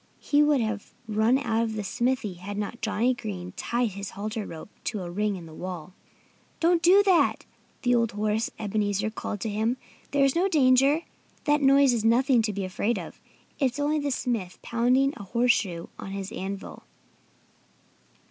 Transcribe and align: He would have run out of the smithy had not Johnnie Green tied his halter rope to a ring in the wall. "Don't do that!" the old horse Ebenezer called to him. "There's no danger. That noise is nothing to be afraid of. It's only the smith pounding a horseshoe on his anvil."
He 0.19 0.41
would 0.41 0.61
have 0.61 0.95
run 1.07 1.37
out 1.37 1.61
of 1.61 1.75
the 1.75 1.83
smithy 1.83 2.33
had 2.33 2.57
not 2.57 2.81
Johnnie 2.81 3.13
Green 3.13 3.51
tied 3.51 3.89
his 3.91 4.09
halter 4.17 4.47
rope 4.47 4.71
to 4.85 5.03
a 5.03 5.11
ring 5.11 5.35
in 5.35 5.45
the 5.45 5.53
wall. 5.53 5.93
"Don't 6.59 6.81
do 6.81 7.03
that!" 7.03 7.45
the 7.83 7.93
old 7.93 8.13
horse 8.13 8.49
Ebenezer 8.57 9.11
called 9.11 9.41
to 9.41 9.49
him. 9.49 9.77
"There's 10.09 10.35
no 10.35 10.47
danger. 10.47 11.03
That 11.43 11.61
noise 11.61 11.93
is 11.93 12.03
nothing 12.03 12.41
to 12.41 12.51
be 12.51 12.65
afraid 12.65 12.97
of. 12.97 13.21
It's 13.59 13.77
only 13.79 13.99
the 13.99 14.09
smith 14.09 14.57
pounding 14.63 15.13
a 15.17 15.23
horseshoe 15.23 15.85
on 15.99 16.13
his 16.13 16.31
anvil." 16.31 16.81